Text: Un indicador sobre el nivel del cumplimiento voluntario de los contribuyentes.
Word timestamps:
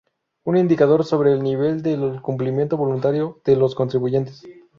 Un 0.45 0.57
indicador 0.57 1.05
sobre 1.05 1.31
el 1.31 1.43
nivel 1.43 1.83
del 1.83 2.23
cumplimiento 2.23 2.75
voluntario 2.75 3.39
de 3.45 3.55
los 3.55 3.75
contribuyentes. 3.75 4.41